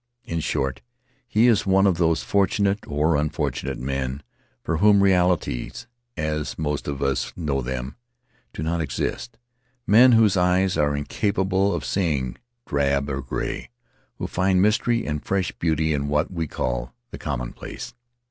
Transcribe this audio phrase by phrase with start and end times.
[0.25, 0.81] In short,
[1.27, 4.23] he is one of those fortunate, or unfortunate, men
[4.63, 5.85] for whom realities,
[6.17, 7.97] as most of us know them,
[8.51, 9.37] do not exist;
[9.85, 13.69] men whose eyes are incapable of seeing drab or gray,
[14.17, 17.93] who find mystery and fresh beauty in what we call the commonplace.